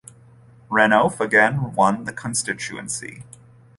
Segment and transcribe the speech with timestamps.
[0.71, 3.21] Renouf again won the constituency.